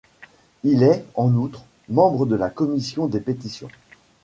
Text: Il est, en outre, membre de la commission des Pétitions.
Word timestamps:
Il 0.63 0.81
est, 0.81 1.05
en 1.13 1.31
outre, 1.35 1.61
membre 1.87 2.25
de 2.25 2.35
la 2.35 2.49
commission 2.49 3.05
des 3.05 3.19
Pétitions. 3.19 3.69